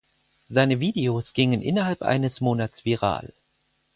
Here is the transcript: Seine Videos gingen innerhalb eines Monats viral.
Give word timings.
Seine 0.49 0.79
Videos 0.79 1.33
gingen 1.33 1.61
innerhalb 1.61 2.01
eines 2.01 2.41
Monats 2.41 2.85
viral. 2.85 3.31